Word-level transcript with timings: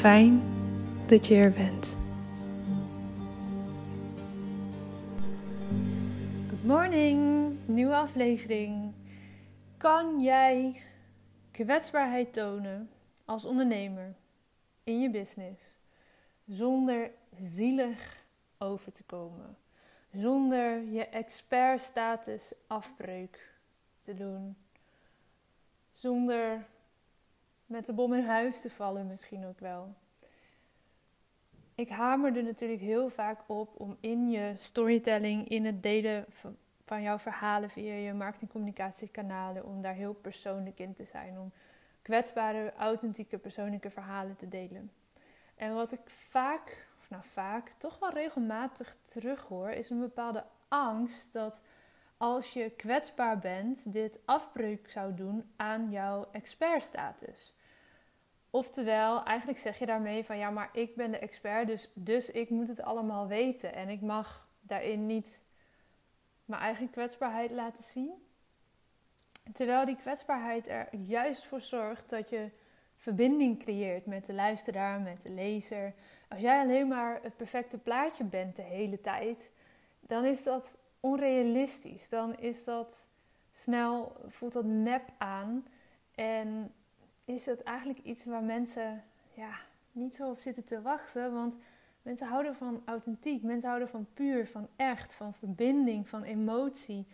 Fijn 0.00 0.42
dat 1.06 1.26
je 1.26 1.34
er 1.34 1.52
bent. 1.52 1.96
Good 6.48 6.64
morning, 6.64 7.52
nieuwe 7.66 7.94
aflevering. 7.94 8.92
Kan 9.76 10.20
jij 10.20 10.82
kwetsbaarheid 11.50 12.32
tonen 12.32 12.90
als 13.24 13.44
ondernemer 13.44 14.14
in 14.84 15.00
je 15.00 15.10
business 15.10 15.78
zonder 16.46 17.10
zielig 17.38 18.24
over 18.58 18.92
te 18.92 19.02
komen? 19.02 19.56
Zonder 20.12 20.84
je 20.84 21.06
expertstatus 21.06 22.52
afbreuk 22.66 23.54
te 24.00 24.14
doen? 24.14 24.56
Zonder 25.92 26.66
met 27.70 27.86
de 27.86 27.92
bom 27.92 28.14
in 28.14 28.24
huis 28.24 28.60
te 28.60 28.70
vallen 28.70 29.06
misschien 29.06 29.46
ook 29.46 29.60
wel. 29.60 29.94
Ik 31.74 31.88
hamer 31.88 32.36
er 32.36 32.42
natuurlijk 32.42 32.80
heel 32.80 33.08
vaak 33.08 33.40
op 33.46 33.80
om 33.80 33.96
in 34.00 34.30
je 34.30 34.52
storytelling, 34.56 35.48
in 35.48 35.64
het 35.64 35.82
delen 35.82 36.24
van 36.84 37.02
jouw 37.02 37.18
verhalen 37.18 37.70
via 37.70 37.94
je 37.94 38.12
marketingcommunicatiekanalen, 38.12 39.64
om 39.64 39.82
daar 39.82 39.94
heel 39.94 40.14
persoonlijk 40.14 40.78
in 40.78 40.94
te 40.94 41.04
zijn. 41.04 41.38
Om 41.38 41.52
kwetsbare, 42.02 42.72
authentieke, 42.72 43.38
persoonlijke 43.38 43.90
verhalen 43.90 44.36
te 44.36 44.48
delen. 44.48 44.92
En 45.54 45.74
wat 45.74 45.92
ik 45.92 46.10
vaak, 46.10 46.88
of 46.98 47.10
nou 47.10 47.22
vaak, 47.32 47.72
toch 47.78 47.98
wel 47.98 48.12
regelmatig 48.12 48.96
terughoor, 49.02 49.70
is 49.70 49.90
een 49.90 50.00
bepaalde 50.00 50.44
angst 50.68 51.32
dat 51.32 51.60
als 52.16 52.52
je 52.52 52.70
kwetsbaar 52.70 53.38
bent, 53.38 53.92
dit 53.92 54.18
afbreuk 54.24 54.90
zou 54.90 55.14
doen 55.14 55.52
aan 55.56 55.90
jouw 55.90 56.28
expertstatus. 56.32 57.54
Oftewel, 58.50 59.24
eigenlijk 59.24 59.58
zeg 59.58 59.78
je 59.78 59.86
daarmee 59.86 60.24
van 60.24 60.38
ja, 60.38 60.50
maar 60.50 60.70
ik 60.72 60.96
ben 60.96 61.10
de 61.10 61.18
expert, 61.18 61.66
dus, 61.66 61.90
dus 61.94 62.30
ik 62.30 62.50
moet 62.50 62.68
het 62.68 62.82
allemaal 62.82 63.26
weten. 63.26 63.74
En 63.74 63.88
ik 63.88 64.00
mag 64.00 64.48
daarin 64.60 65.06
niet 65.06 65.42
mijn 66.44 66.62
eigen 66.62 66.90
kwetsbaarheid 66.90 67.50
laten 67.50 67.82
zien. 67.82 68.10
Terwijl 69.52 69.86
die 69.86 69.96
kwetsbaarheid 69.96 70.68
er 70.68 70.88
juist 70.96 71.44
voor 71.44 71.60
zorgt 71.60 72.10
dat 72.10 72.28
je 72.28 72.50
verbinding 72.96 73.58
creëert 73.58 74.06
met 74.06 74.26
de 74.26 74.34
luisteraar, 74.34 75.00
met 75.00 75.22
de 75.22 75.30
lezer. 75.30 75.94
Als 76.28 76.40
jij 76.40 76.60
alleen 76.60 76.88
maar 76.88 77.18
het 77.22 77.36
perfecte 77.36 77.78
plaatje 77.78 78.24
bent 78.24 78.56
de 78.56 78.62
hele 78.62 79.00
tijd, 79.00 79.52
dan 80.00 80.24
is 80.24 80.42
dat 80.42 80.78
onrealistisch. 81.00 82.08
Dan 82.08 82.36
is 82.38 82.64
dat 82.64 83.08
snel, 83.52 84.16
voelt 84.26 84.52
dat 84.52 84.64
nep 84.64 85.12
aan. 85.18 85.66
En 86.14 86.74
is 87.24 87.44
dat 87.44 87.60
eigenlijk 87.60 87.98
iets 87.98 88.24
waar 88.24 88.42
mensen 88.42 89.04
ja, 89.34 89.58
niet 89.92 90.14
zo 90.14 90.30
op 90.30 90.40
zitten 90.40 90.64
te 90.64 90.82
wachten. 90.82 91.34
Want 91.34 91.58
mensen 92.02 92.26
houden 92.26 92.56
van 92.56 92.82
authentiek, 92.84 93.42
mensen 93.42 93.68
houden 93.68 93.88
van 93.88 94.06
puur, 94.14 94.46
van 94.46 94.68
echt, 94.76 95.14
van 95.14 95.34
verbinding, 95.34 96.08
van 96.08 96.22
emotie. 96.22 97.06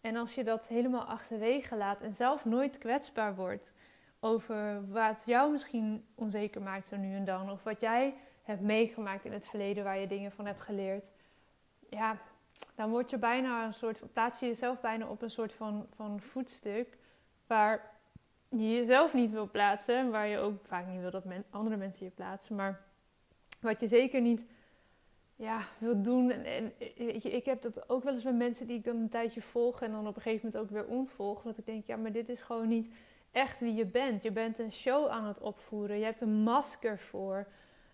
En 0.00 0.16
als 0.16 0.34
je 0.34 0.44
dat 0.44 0.68
helemaal 0.68 1.04
achterwege 1.04 1.76
laat 1.76 2.00
en 2.00 2.14
zelf 2.14 2.44
nooit 2.44 2.78
kwetsbaar 2.78 3.34
wordt 3.34 3.72
over 4.20 4.88
wat 4.90 5.22
jou 5.26 5.50
misschien 5.50 6.04
onzeker 6.14 6.62
maakt 6.62 6.86
zo 6.86 6.96
nu 6.96 7.14
en 7.14 7.24
dan, 7.24 7.50
of 7.50 7.62
wat 7.62 7.80
jij 7.80 8.14
hebt 8.42 8.60
meegemaakt 8.60 9.24
in 9.24 9.32
het 9.32 9.46
verleden 9.46 9.84
waar 9.84 9.98
je 9.98 10.06
dingen 10.06 10.32
van 10.32 10.46
hebt 10.46 10.60
geleerd, 10.60 11.12
ja, 11.90 12.18
dan 12.74 12.90
word 12.90 13.10
je 13.10 13.18
bijna 13.18 13.64
een 13.64 13.74
soort, 13.74 14.12
plaats 14.12 14.40
je 14.40 14.46
jezelf 14.46 14.80
bijna 14.80 15.06
op 15.06 15.22
een 15.22 15.30
soort 15.30 15.52
van, 15.52 15.86
van 15.94 16.20
voetstuk 16.20 16.98
waar 17.46 17.90
je 18.48 18.70
jezelf 18.70 19.14
niet 19.14 19.30
wil 19.30 19.50
plaatsen, 19.50 20.10
waar 20.10 20.26
je 20.26 20.38
ook 20.38 20.66
vaak 20.66 20.86
niet 20.86 21.00
wil 21.00 21.10
dat 21.10 21.24
andere 21.50 21.76
mensen 21.76 22.04
je 22.04 22.12
plaatsen, 22.12 22.56
maar 22.56 22.80
wat 23.60 23.80
je 23.80 23.88
zeker 23.88 24.20
niet 24.20 24.46
ja, 25.36 25.60
wil 25.78 26.02
doen. 26.02 26.30
En, 26.30 26.72
weet 26.96 27.22
je, 27.22 27.30
ik 27.30 27.44
heb 27.44 27.62
dat 27.62 27.90
ook 27.90 28.04
wel 28.04 28.14
eens 28.14 28.22
met 28.22 28.36
mensen 28.36 28.66
die 28.66 28.78
ik 28.78 28.84
dan 28.84 28.96
een 28.96 29.08
tijdje 29.08 29.42
volg 29.42 29.82
en 29.82 29.90
dan 29.90 30.06
op 30.06 30.16
een 30.16 30.22
gegeven 30.22 30.46
moment 30.46 30.62
ook 30.62 30.70
weer 30.70 30.96
ontvolg. 30.96 31.42
Dat 31.42 31.58
ik 31.58 31.66
denk, 31.66 31.86
ja, 31.86 31.96
maar 31.96 32.12
dit 32.12 32.28
is 32.28 32.40
gewoon 32.40 32.68
niet 32.68 32.94
echt 33.30 33.60
wie 33.60 33.74
je 33.74 33.86
bent. 33.86 34.22
Je 34.22 34.32
bent 34.32 34.58
een 34.58 34.72
show 34.72 35.08
aan 35.08 35.24
het 35.24 35.40
opvoeren. 35.40 35.98
Je 35.98 36.04
hebt 36.04 36.20
een 36.20 36.42
masker 36.42 36.98
voor. 36.98 37.46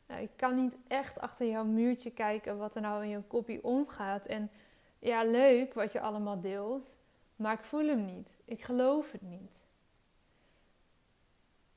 Nou, 0.07 0.23
ik 0.23 0.31
kan 0.37 0.55
niet 0.55 0.77
echt 0.89 1.21
achter 1.21 1.47
jouw 1.47 1.65
muurtje 1.65 2.11
kijken 2.11 2.59
wat 2.59 2.75
er 2.75 2.81
nou 2.81 3.03
in 3.03 3.09
je 3.09 3.23
kopie 3.27 3.65
omgaat. 3.65 4.27
En 4.27 4.51
ja, 4.99 5.25
leuk 5.25 5.75
wat 5.75 5.93
je 5.93 6.01
allemaal 6.01 6.41
deelt, 6.41 6.99
maar 7.37 7.53
ik 7.53 7.65
voel 7.65 7.87
hem 7.87 8.05
niet. 8.05 8.39
Ik 8.45 8.63
geloof 8.63 9.13
het 9.13 9.23
niet. 9.23 9.64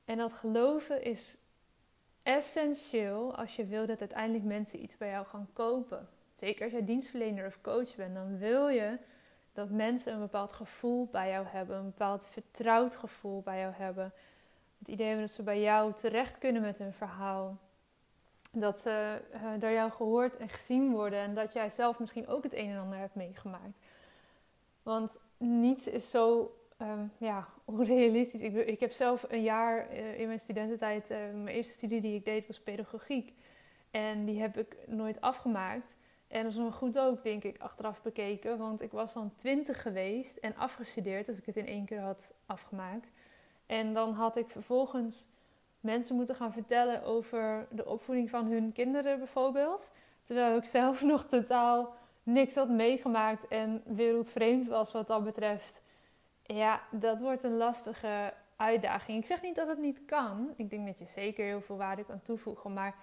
En 0.07 0.17
dat 0.17 0.33
geloven 0.33 1.03
is 1.03 1.37
essentieel 2.23 3.35
als 3.35 3.55
je 3.55 3.65
wil 3.65 3.85
dat 3.85 3.99
uiteindelijk 3.99 4.43
mensen 4.43 4.83
iets 4.83 4.97
bij 4.97 5.09
jou 5.09 5.25
gaan 5.25 5.49
kopen. 5.53 6.09
Zeker 6.33 6.63
als 6.63 6.71
jij 6.71 6.85
dienstverlener 6.85 7.45
of 7.45 7.61
coach 7.61 7.95
bent, 7.95 8.15
dan 8.15 8.37
wil 8.37 8.67
je 8.67 8.97
dat 9.53 9.69
mensen 9.69 10.13
een 10.13 10.19
bepaald 10.19 10.53
gevoel 10.53 11.07
bij 11.11 11.29
jou 11.29 11.45
hebben, 11.47 11.77
een 11.77 11.85
bepaald 11.85 12.25
vertrouwd 12.25 12.95
gevoel 12.95 13.41
bij 13.41 13.59
jou 13.59 13.73
hebben. 13.73 14.13
Het 14.79 14.87
idee 14.87 15.19
dat 15.19 15.31
ze 15.31 15.43
bij 15.43 15.61
jou 15.61 15.93
terecht 15.93 16.37
kunnen 16.37 16.61
met 16.61 16.77
hun 16.77 16.93
verhaal. 16.93 17.57
Dat 18.51 18.79
ze 18.79 19.21
uh, 19.33 19.41
door 19.59 19.71
jou 19.71 19.91
gehoord 19.91 20.37
en 20.37 20.49
gezien 20.49 20.91
worden 20.91 21.19
en 21.19 21.35
dat 21.35 21.53
jij 21.53 21.69
zelf 21.69 21.99
misschien 21.99 22.27
ook 22.27 22.43
het 22.43 22.53
een 22.53 22.69
en 22.69 22.79
ander 22.79 22.99
hebt 22.99 23.15
meegemaakt. 23.15 23.79
Want 24.83 25.19
niets 25.37 25.87
is 25.87 26.09
zo 26.09 26.51
um, 26.81 27.11
ja, 27.17 27.47
onrealistisch. 27.65 28.41
Ik, 28.41 28.53
ik, 28.55 28.79
heb 28.79 28.91
zelf 28.91 29.25
een 29.29 29.43
jaar 29.43 29.93
uh, 29.93 30.19
in 30.19 30.27
mijn 30.27 30.39
studententijd, 30.39 31.11
uh, 31.11 31.17
mijn 31.17 31.47
eerste 31.47 31.73
studie 31.73 32.01
die 32.01 32.15
ik 32.15 32.25
deed 32.25 32.47
was 32.47 32.59
pedagogiek. 32.59 33.33
En 33.91 34.25
die 34.25 34.41
heb 34.41 34.57
ik 34.57 34.77
nooit 34.87 35.21
afgemaakt. 35.21 35.95
En 36.27 36.43
dat 36.43 36.51
is 36.51 36.57
nog 36.57 36.75
goed 36.75 36.99
ook, 36.99 37.23
denk 37.23 37.43
ik, 37.43 37.61
achteraf 37.61 38.01
bekeken. 38.01 38.57
Want 38.57 38.81
ik 38.81 38.91
was 38.91 39.13
dan 39.13 39.35
twintig 39.35 39.81
geweest 39.81 40.37
en 40.37 40.55
afgestudeerd, 40.55 41.27
als 41.27 41.37
ik 41.37 41.45
het 41.45 41.57
in 41.57 41.67
één 41.67 41.85
keer 41.85 42.01
had 42.01 42.33
afgemaakt. 42.45 43.11
En 43.65 43.93
dan 43.93 44.13
had 44.13 44.37
ik 44.37 44.49
vervolgens 44.49 45.25
mensen 45.79 46.15
moeten 46.15 46.35
gaan 46.35 46.53
vertellen 46.53 47.03
over 47.03 47.67
de 47.71 47.85
opvoeding 47.85 48.29
van 48.29 48.45
hun 48.45 48.71
kinderen 48.71 49.17
bijvoorbeeld. 49.17 49.91
Terwijl 50.21 50.57
ik 50.57 50.63
zelf 50.63 51.03
nog 51.13 51.25
totaal 51.25 51.93
niks 52.23 52.55
had 52.55 52.69
meegemaakt 52.69 53.47
en 53.47 53.81
wereldvreemd 53.85 54.67
was 54.67 54.91
wat 54.91 55.07
dat 55.07 55.23
betreft. 55.23 55.81
Ja, 56.47 56.81
dat 56.91 57.19
wordt 57.19 57.43
een 57.43 57.57
lastige 57.57 58.33
uitdaging. 58.55 59.19
Ik 59.19 59.25
zeg 59.25 59.41
niet 59.41 59.55
dat 59.55 59.67
het 59.67 59.77
niet 59.77 60.05
kan. 60.05 60.53
Ik 60.55 60.69
denk 60.69 60.87
dat 60.87 60.99
je 60.99 61.05
zeker 61.05 61.45
heel 61.45 61.61
veel 61.61 61.77
waarde 61.77 62.05
kan 62.05 62.21
toevoegen. 62.21 62.73
Maar 62.73 62.95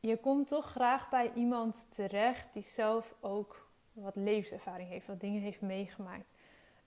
je 0.00 0.16
komt 0.16 0.48
toch 0.48 0.70
graag 0.70 1.08
bij 1.08 1.32
iemand 1.34 1.94
terecht 1.94 2.52
die 2.52 2.62
zelf 2.62 3.14
ook 3.20 3.68
wat 3.92 4.16
levenservaring 4.16 4.88
heeft, 4.88 5.06
wat 5.06 5.20
dingen 5.20 5.40
heeft 5.40 5.60
meegemaakt. 5.60 6.30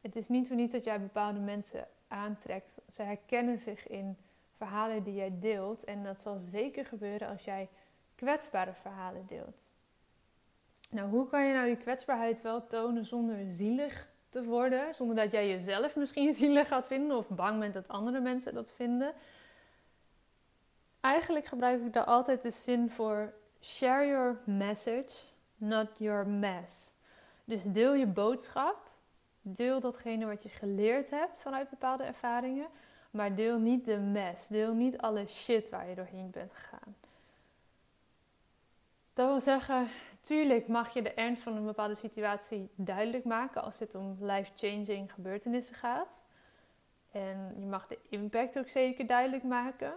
Het 0.01 0.16
is 0.16 0.27
niet 0.27 0.48
voor 0.48 0.56
niets 0.56 0.74
dat 0.74 0.83
jij 0.83 1.01
bepaalde 1.01 1.39
mensen 1.39 1.88
aantrekt. 2.07 2.77
Ze 2.89 3.01
herkennen 3.01 3.57
zich 3.57 3.88
in 3.88 4.18
verhalen 4.57 5.04
die 5.04 5.13
jij 5.13 5.39
deelt. 5.39 5.83
En 5.83 6.04
dat 6.04 6.18
zal 6.18 6.38
zeker 6.38 6.86
gebeuren 6.86 7.27
als 7.27 7.44
jij 7.44 7.69
kwetsbare 8.16 8.74
verhalen 8.74 9.25
deelt. 9.25 9.71
Nou, 10.89 11.10
hoe 11.10 11.27
kan 11.27 11.45
je 11.45 11.54
nou 11.54 11.68
die 11.68 11.77
kwetsbaarheid 11.77 12.42
wel 12.42 12.68
tonen 12.68 13.06
zonder 13.06 13.45
zielig 13.45 14.07
te 14.30 14.44
worden? 14.44 14.96
Zonder 14.96 15.16
dat 15.16 15.31
jij 15.31 15.50
jezelf 15.50 15.96
misschien 15.96 16.34
zielig 16.44 16.68
gaat 16.68 16.88
vinden 16.88 17.18
of 17.18 17.28
bang 17.28 17.60
bent 17.60 17.74
dat 17.74 17.88
andere 17.88 18.20
mensen 18.20 18.54
dat 18.54 18.72
vinden. 18.76 19.14
Eigenlijk 21.00 21.46
gebruik 21.46 21.81
ik 21.81 21.94
daar 21.94 22.06
altijd 22.06 22.42
de 22.42 22.52
zin 22.52 22.90
voor: 22.90 23.34
share 23.62 24.08
your 24.08 24.40
message, 24.44 25.16
not 25.56 25.88
your 25.98 26.28
mess. 26.28 26.98
Dus 27.46 27.64
deel 27.64 27.94
je 27.94 28.08
boodschap, 28.08 28.92
deel 29.42 29.80
datgene 29.80 30.26
wat 30.26 30.44
je 30.44 30.50
geleerd 30.50 31.10
hebt 31.10 31.42
vanuit 31.42 31.70
bepaalde 31.70 32.04
ervaringen, 32.04 32.68
maar 33.12 33.36
deel 33.36 33.60
niet 33.60 33.86
de 33.86 33.98
mess, 33.98 34.48
deel 34.48 34.74
niet 34.74 34.98
alle 34.98 35.26
shit 35.28 35.70
waar 35.70 35.90
je 35.90 35.96
doorheen 35.96 36.30
bent 36.31 36.54
gegaan. 36.54 36.96
Dat 39.14 39.28
wil 39.28 39.40
zeggen, 39.40 39.90
tuurlijk 40.21 40.68
mag 40.68 40.94
je 40.94 41.01
de 41.01 41.13
ernst 41.13 41.44
van 41.44 41.56
een 41.56 41.66
bepaalde 41.66 41.95
situatie 41.95 42.69
duidelijk 42.75 43.24
maken 43.24 43.63
als 43.63 43.80
het 43.80 43.95
om 43.95 44.18
life-changing 44.19 45.13
gebeurtenissen 45.13 45.75
gaat. 45.75 46.25
En 47.12 47.56
je 47.60 47.66
mag 47.66 47.88
de 47.88 48.00
impact 48.10 48.60
ook 48.60 48.69
zeker 48.69 49.07
duidelijk 49.07 49.44
maken. 49.44 49.94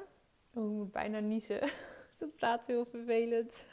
Ik 0.52 0.60
moet 0.60 0.92
bijna 0.92 1.19
niezen. 1.19 1.60
Dat 2.19 2.34
praat 2.36 2.66
heel 2.66 2.84
vervelend. 2.84 3.64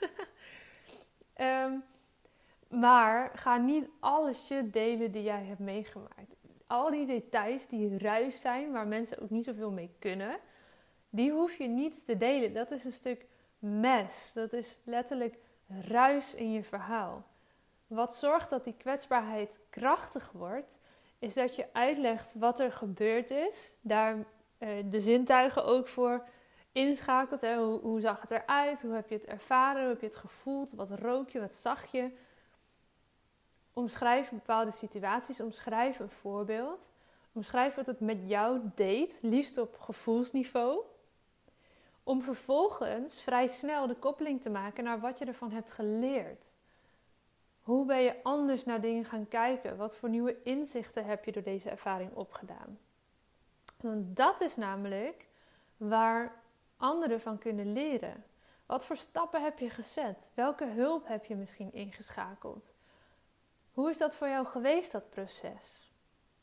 um, 1.38 1.84
maar 2.82 3.32
ga 3.36 3.58
niet 3.58 3.90
alles 4.00 4.48
je 4.48 4.70
delen 4.70 5.12
die 5.12 5.24
jij 5.24 5.44
hebt 5.44 5.60
meegemaakt. 5.60 6.36
Al 6.68 6.92
die 6.92 7.06
details 7.06 7.68
die 7.68 7.98
ruis 7.98 8.42
zijn, 8.42 8.72
waar 8.72 8.88
mensen 8.88 9.22
ook 9.22 9.30
niet 9.30 9.46
zoveel 9.46 9.72
mee 9.72 9.92
kunnen, 10.00 10.40
die 11.10 11.32
hoef 11.32 11.58
je 11.58 11.68
niet 11.68 12.06
te 12.06 12.18
delen. 12.18 12.54
Dat 12.54 12.72
is 12.72 12.84
een 12.84 12.94
stuk 12.94 13.26
mes. 13.60 14.32
Dat 14.34 14.54
is 14.54 14.80
letterlijk 14.84 15.38
ruis 15.88 16.36
in 16.36 16.52
je 16.52 16.64
verhaal. 16.64 17.24
Wat 17.88 18.16
zorgt 18.16 18.50
dat 18.50 18.64
die 18.64 18.76
kwetsbaarheid 18.78 19.60
krachtig 19.70 20.32
wordt, 20.32 20.80
is 21.20 21.34
dat 21.34 21.56
je 21.56 21.74
uitlegt 21.74 22.36
wat 22.36 22.60
er 22.60 22.72
gebeurd 22.72 23.32
is. 23.32 23.76
Daar 23.82 24.16
uh, 24.16 24.70
de 24.86 25.00
zintuigen 25.00 25.66
ook 25.66 25.88
voor 25.88 26.28
inschakelt. 26.72 27.42
Hè? 27.42 27.58
Hoe, 27.58 27.80
hoe, 27.80 28.00
zag 28.00 28.22
het 28.22 28.32
eruit? 28.32 28.82
Hoe 28.82 28.94
heb 28.94 29.10
je 29.10 29.16
het 29.16 29.26
ervaren? 29.26 29.82
Hoe 29.82 29.92
heb 29.92 30.00
je 30.00 30.06
het 30.06 30.16
gevoeld? 30.16 30.72
Wat 30.72 30.92
rook 30.92 31.30
je? 31.30 31.40
Wat 31.40 31.54
zag 31.54 31.92
je? 31.92 32.12
Omschrijf 33.74 34.30
bepaalde 34.30 34.72
situaties. 34.72 35.40
Omschrijf 35.40 36.00
een 36.00 36.10
voorbeeld. 36.10 36.92
Omschrijf 37.32 37.76
wat 37.76 37.86
het 37.86 38.00
met 38.00 38.18
jou 38.26 38.60
deed, 38.76 39.20
liefst 39.22 39.58
op 39.58 39.78
gevoelsniveau. 39.78 40.84
Om 42.10 42.22
vervolgens 42.22 43.22
vrij 43.22 43.48
snel 43.48 43.88
de 43.88 43.96
koppeling 43.96 44.42
te 44.42 44.50
maken 44.50 44.84
naar 44.84 45.00
wat 45.00 45.20
je 45.20 45.26
ervan 45.26 45.52
hebt 45.52 45.72
geleerd. 45.72 46.54
Hoe 47.62 47.86
ben 47.86 48.02
je 48.02 48.24
anders 48.24 48.66
naar 48.66 48.82
dingen 48.82 49.06
gaan 49.06 49.28
kijken? 49.28 49.78
Wat 49.78 49.96
voor 49.96 50.10
nieuwe 50.10 50.44
inzichten 50.44 51.06
heb 51.06 51.26
je 51.26 51.32
door 51.32 51.44
deze 51.44 51.70
ervaring 51.70 52.16
opgedaan? 52.16 52.80
Want 53.82 54.18
dat 54.18 54.42
is 54.42 54.56
namelijk 54.56 55.28
waar 55.78 56.42
anderen 56.78 57.22
van 57.22 57.38
kunnen 57.38 57.74
leren. 57.74 58.24
Wat 58.66 58.86
voor 58.86 58.98
stappen 58.98 59.44
heb 59.44 59.60
je 59.60 59.70
gezet? 59.70 60.32
Welke 60.34 60.66
hulp 60.66 61.08
heb 61.08 61.26
je 61.26 61.36
misschien 61.36 61.74
ingeschakeld? 61.74 62.74
Hoe 63.72 63.90
is 63.90 63.98
dat 63.98 64.16
voor 64.16 64.28
jou 64.28 64.46
geweest, 64.46 64.92
dat 64.92 65.10
proces? 65.10 65.92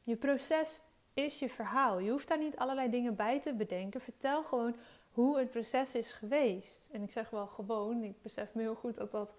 Je 0.02 0.16
proces 0.16 0.82
is 1.16 1.38
je 1.38 1.48
verhaal. 1.48 1.98
Je 1.98 2.10
hoeft 2.10 2.28
daar 2.28 2.38
niet 2.38 2.56
allerlei 2.56 2.90
dingen 2.90 3.14
bij 3.14 3.40
te 3.40 3.54
bedenken. 3.54 4.00
Vertel 4.00 4.44
gewoon 4.44 4.76
hoe 5.16 5.38
het 5.38 5.50
proces 5.50 5.94
is 5.94 6.12
geweest. 6.12 6.88
En 6.92 7.02
ik 7.02 7.10
zeg 7.10 7.30
wel 7.30 7.46
gewoon, 7.46 8.02
ik 8.02 8.22
besef 8.22 8.54
me 8.54 8.62
heel 8.62 8.74
goed 8.74 8.94
dat 8.94 9.10
dat 9.10 9.34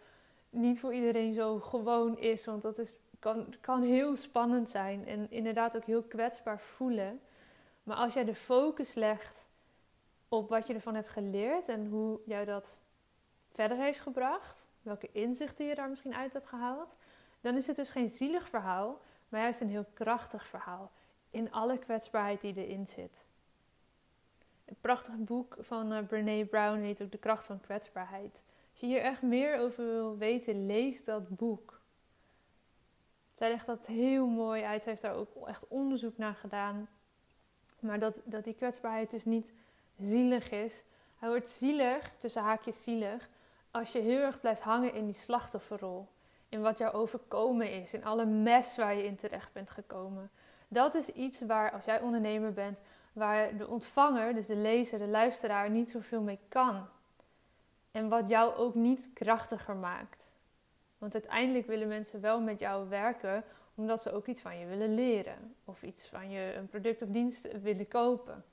niet 0.50 0.80
voor 0.80 0.94
iedereen 0.94 1.34
zo 1.34 1.60
gewoon 1.60 2.18
is. 2.18 2.46
Want 2.46 2.62
dat 2.62 2.78
is, 2.78 2.98
kan, 3.20 3.54
kan 3.62 3.82
heel 3.82 4.16
spannend 4.16 4.70
zijn 4.70 5.06
en 5.06 5.32
inderdaad 5.32 5.76
ook 5.76 5.86
heel 5.86 6.04
kwetsbaar 6.04 6.60
voelen. 6.60 7.22
Maar 7.84 7.98
als 7.98 8.14
jij 8.14 8.26
de 8.26 8.36
focus 8.36 8.94
legt 8.94 9.50
op 10.28 10.50
wat 10.50 10.68
je 10.68 10.74
ervan 10.74 10.96
hebt 10.96 11.10
geleerd 11.10 11.68
en 11.68 11.88
hoe 11.88 12.20
jou 12.26 12.46
dat 12.46 12.82
verder 13.54 13.78
heeft 13.78 14.00
gebracht, 14.00 14.68
welke 14.82 15.10
inzichten 15.12 15.66
je 15.66 15.76
daar 15.76 15.90
misschien 15.90 16.16
uit 16.16 16.34
hebt 16.34 16.48
gehaald, 16.48 16.96
dan 17.42 17.56
is 17.56 17.68
het 17.68 17.76
dus 17.76 17.90
geen 17.90 18.10
zielig 18.10 18.50
verhaal, 18.50 19.02
maar 19.30 19.42
juist 19.42 19.62
een 19.62 19.69
heel 19.69 19.86
krachtig 19.94 20.48
verhaal. 20.48 20.92
In 21.30 21.52
alle 21.52 21.78
kwetsbaarheid 21.78 22.42
die 22.42 22.66
erin 22.66 22.88
zit. 22.88 23.27
Een 24.68 24.78
prachtig 24.81 25.16
boek 25.18 25.57
van 25.59 25.94
uh, 25.94 26.06
Brene 26.07 26.45
Brown 26.45 26.80
heet 26.80 27.02
ook 27.02 27.12
De 27.12 27.18
kracht 27.18 27.45
van 27.45 27.62
kwetsbaarheid. 27.62 28.44
Als 28.71 28.80
je 28.80 28.86
hier 28.86 29.02
echt 29.02 29.21
meer 29.21 29.59
over 29.59 29.86
wil 29.86 30.18
weten, 30.18 30.66
lees 30.66 31.04
dat 31.04 31.30
boek. 31.30 31.81
Zij 33.33 33.50
legt 33.50 33.66
dat 33.66 33.86
heel 33.86 34.28
mooi 34.28 34.64
uit. 34.64 34.83
Zij 34.83 34.92
heeft 34.92 35.04
daar 35.04 35.16
ook 35.16 35.47
echt 35.47 35.68
onderzoek 35.68 36.18
naar 36.18 36.36
gedaan. 36.36 36.90
Maar 37.80 38.00
dat, 38.00 38.21
dat 38.24 38.44
die 38.44 38.54
kwetsbaarheid 38.54 39.12
dus 39.12 39.26
niet 39.26 39.54
zielig 40.00 40.52
is. 40.52 40.83
Hij 41.16 41.30
wordt 41.30 41.50
zielig, 41.50 42.14
tussen 42.18 42.42
haakjes 42.42 42.83
zielig, 42.83 43.30
als 43.71 43.92
je 43.92 44.00
heel 44.00 44.21
erg 44.21 44.40
blijft 44.40 44.62
hangen 44.62 44.94
in 44.94 45.06
die 45.06 45.16
slachtofferrol 45.16 46.07
in 46.50 46.62
wat 46.62 46.78
jou 46.78 46.94
overkomen 46.94 47.71
is, 47.71 47.94
in 47.94 48.06
alle 48.06 48.26
mes 48.26 48.76
waar 48.76 48.95
je 48.95 49.06
in 49.06 49.16
terecht 49.16 49.54
bent 49.54 49.69
gekomen. 49.69 50.30
Dat 50.68 50.95
is 50.95 51.09
iets 51.09 51.42
waar, 51.42 51.71
als 51.71 51.86
jij 51.86 52.02
ondernemer 52.02 52.54
bent, 52.54 52.78
waar 53.18 53.57
de 53.57 53.68
ontvanger, 53.68 54.33
dus 54.33 54.45
de 54.45 54.56
lezer, 54.56 55.00
de 55.00 55.07
luisteraar, 55.07 55.69
niet 55.69 55.90
zoveel 55.90 56.21
mee 56.21 56.40
kan. 56.50 56.88
En 57.92 58.09
wat 58.09 58.30
jou 58.30 58.56
ook 58.56 58.76
niet 58.76 59.09
krachtiger 59.14 59.76
maakt. 59.76 60.36
Want 60.97 61.14
uiteindelijk 61.14 61.68
willen 61.68 61.88
mensen 61.88 62.21
wel 62.21 62.42
met 62.42 62.59
jou 62.59 62.90
werken 62.90 63.44
omdat 63.76 64.02
ze 64.02 64.12
ook 64.12 64.28
iets 64.28 64.42
van 64.42 64.59
je 64.59 64.66
willen 64.66 64.94
leren. 64.94 65.56
Of 65.66 65.83
iets 65.83 66.07
van 66.07 66.30
je, 66.30 66.54
een 66.56 66.68
product 66.68 67.02
of 67.02 67.09
dienst 67.09 67.62
willen 67.62 67.88
kopen. 67.88 68.45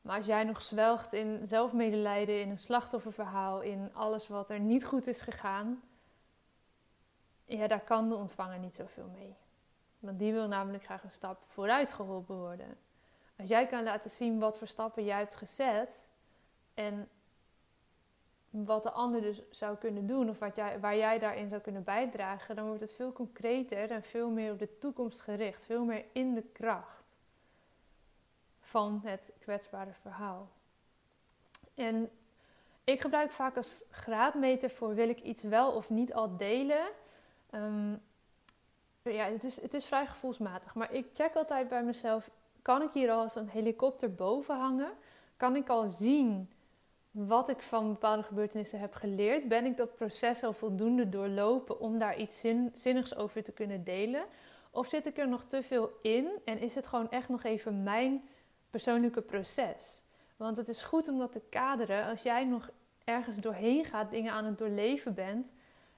Maar 0.00 0.16
als 0.16 0.26
jij 0.26 0.44
nog 0.44 0.62
zwelgt 0.62 1.12
in 1.12 1.48
zelfmedelijden, 1.48 2.40
in 2.40 2.50
een 2.50 2.58
slachtofferverhaal, 2.58 3.60
in 3.60 3.90
alles 3.94 4.28
wat 4.28 4.50
er 4.50 4.60
niet 4.60 4.84
goed 4.84 5.06
is 5.06 5.20
gegaan, 5.20 5.82
ja, 7.44 7.66
daar 7.66 7.80
kan 7.80 8.08
de 8.08 8.14
ontvanger 8.14 8.58
niet 8.58 8.74
zoveel 8.74 9.08
mee. 9.14 9.34
Want 10.04 10.18
die 10.18 10.32
wil 10.32 10.48
namelijk 10.48 10.84
graag 10.84 11.02
een 11.02 11.10
stap 11.10 11.42
vooruit 11.46 11.92
geholpen 11.92 12.36
worden. 12.36 12.76
Als 13.38 13.48
jij 13.48 13.66
kan 13.66 13.82
laten 13.82 14.10
zien 14.10 14.38
wat 14.38 14.58
voor 14.58 14.66
stappen 14.66 15.04
jij 15.04 15.18
hebt 15.18 15.36
gezet 15.36 16.08
en 16.74 17.08
wat 18.50 18.82
de 18.82 18.90
ander 18.90 19.20
dus 19.20 19.42
zou 19.50 19.76
kunnen 19.76 20.06
doen 20.06 20.28
of 20.28 20.38
wat 20.38 20.56
jij, 20.56 20.80
waar 20.80 20.96
jij 20.96 21.18
daarin 21.18 21.48
zou 21.48 21.60
kunnen 21.60 21.84
bijdragen, 21.84 22.56
dan 22.56 22.66
wordt 22.66 22.80
het 22.80 22.92
veel 22.92 23.12
concreter 23.12 23.90
en 23.90 24.02
veel 24.02 24.30
meer 24.30 24.52
op 24.52 24.58
de 24.58 24.78
toekomst 24.78 25.20
gericht, 25.20 25.64
veel 25.64 25.84
meer 25.84 26.04
in 26.12 26.34
de 26.34 26.42
kracht 26.42 27.16
van 28.60 29.00
het 29.04 29.32
kwetsbare 29.38 29.92
verhaal. 30.00 30.48
En 31.74 32.10
ik 32.84 33.00
gebruik 33.00 33.32
vaak 33.32 33.56
als 33.56 33.84
graadmeter 33.90 34.70
voor 34.70 34.94
wil 34.94 35.08
ik 35.08 35.20
iets 35.20 35.42
wel 35.42 35.72
of 35.72 35.90
niet 35.90 36.14
al 36.14 36.36
delen. 36.36 36.86
Ehm, 37.50 37.94
ja, 39.12 39.24
het 39.24 39.44
is, 39.44 39.60
het 39.60 39.74
is 39.74 39.84
vrij 39.84 40.06
gevoelsmatig. 40.06 40.74
Maar 40.74 40.92
ik 40.92 41.06
check 41.12 41.34
altijd 41.34 41.68
bij 41.68 41.82
mezelf: 41.82 42.30
kan 42.62 42.82
ik 42.82 42.92
hier 42.92 43.10
al 43.10 43.20
als 43.20 43.34
een 43.34 43.48
helikopter 43.48 44.14
boven 44.14 44.56
hangen? 44.56 44.92
Kan 45.36 45.56
ik 45.56 45.68
al 45.68 45.88
zien 45.88 46.50
wat 47.10 47.48
ik 47.48 47.62
van 47.62 47.92
bepaalde 47.92 48.22
gebeurtenissen 48.22 48.80
heb 48.80 48.94
geleerd? 48.94 49.48
Ben 49.48 49.64
ik 49.64 49.76
dat 49.76 49.94
proces 49.94 50.42
al 50.42 50.52
voldoende 50.52 51.08
doorlopen 51.08 51.80
om 51.80 51.98
daar 51.98 52.16
iets 52.16 52.40
zin, 52.40 52.70
zinnigs 52.74 53.16
over 53.16 53.42
te 53.42 53.52
kunnen 53.52 53.84
delen? 53.84 54.24
Of 54.70 54.86
zit 54.86 55.06
ik 55.06 55.18
er 55.18 55.28
nog 55.28 55.44
te 55.44 55.62
veel 55.62 55.90
in 56.02 56.28
en 56.44 56.58
is 56.58 56.74
het 56.74 56.86
gewoon 56.86 57.10
echt 57.10 57.28
nog 57.28 57.42
even 57.42 57.82
mijn 57.82 58.28
persoonlijke 58.70 59.22
proces? 59.22 60.02
Want 60.36 60.56
het 60.56 60.68
is 60.68 60.82
goed 60.82 61.08
om 61.08 61.18
dat 61.18 61.32
te 61.32 61.40
kaderen. 61.50 62.06
Als 62.06 62.22
jij 62.22 62.44
nog 62.44 62.70
ergens 63.04 63.36
doorheen 63.36 63.84
gaat, 63.84 64.10
dingen 64.10 64.32
aan 64.32 64.44
het 64.44 64.58
doorleven 64.58 65.14
bent, 65.14 65.52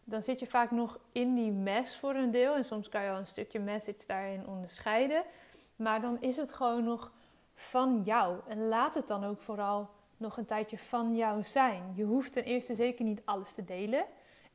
dan 0.09 0.23
zit 0.23 0.41
je 0.41 0.47
vaak 0.47 0.71
nog 0.71 0.99
in 1.13 1.35
die 1.35 1.53
mes 1.53 1.97
voor 1.97 2.15
een 2.15 2.31
deel. 2.31 2.55
En 2.55 2.65
soms 2.65 2.89
kan 2.89 3.03
je 3.03 3.11
al 3.11 3.17
een 3.17 3.27
stukje 3.27 3.59
message 3.59 4.07
daarin 4.07 4.47
onderscheiden. 4.47 5.23
Maar 5.77 6.01
dan 6.01 6.21
is 6.21 6.37
het 6.37 6.53
gewoon 6.53 6.85
nog 6.85 7.13
van 7.55 8.03
jou. 8.05 8.39
En 8.49 8.69
laat 8.69 8.95
het 8.95 9.09
dan 9.09 9.25
ook 9.25 9.41
vooral 9.41 9.91
nog 10.17 10.37
een 10.37 10.45
tijdje 10.45 10.79
van 10.79 11.17
jou 11.17 11.45
zijn. 11.45 11.93
Je 11.95 12.05
hoeft 12.05 12.33
ten 12.33 12.45
eerste 12.45 12.75
zeker 12.75 13.05
niet 13.05 13.23
alles 13.25 13.53
te 13.53 13.65
delen. 13.65 14.05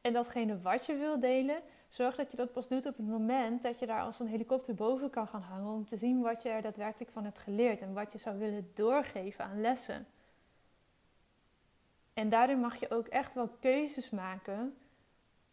En 0.02 0.14
datgene 0.14 0.62
wat 0.62 0.86
je 0.86 0.96
wil 0.96 1.20
delen, 1.20 1.62
zorg 1.90 2.16
dat 2.16 2.32
je 2.32 2.38
dat 2.38 2.52
pas 2.52 2.68
doet 2.68 2.86
op 2.86 2.98
het 2.98 3.08
moment 3.08 3.62
dat 3.62 3.80
je 3.80 3.86
daar 3.86 4.02
als 4.02 4.20
een 4.20 4.28
helikopter 4.28 4.76
boven 4.76 5.10
kan 5.10 5.28
gaan 5.28 5.42
hangen. 5.42 5.74
Om 5.74 5.86
te 5.86 5.98
zien 5.98 6.22
wat 6.22 6.44
je 6.44 6.50
er 6.50 6.62
daadwerkelijk 6.62 7.12
van 7.12 7.24
hebt 7.24 7.40
geleerd 7.40 7.82
en 7.82 7.94
wat 7.94 8.12
je 8.12 8.18
zou 8.18 8.38
willen 8.38 8.72
doorgeven 8.74 9.46
aan 9.46 9.62
lessen. 9.62 10.08
En 12.14 12.30
daarin 12.30 12.60
mag 12.60 12.80
je 12.80 12.92
ook 12.92 13.08
echt 13.08 13.34
wel 13.34 13.48
keuzes 13.60 14.10
maken. 14.10 14.76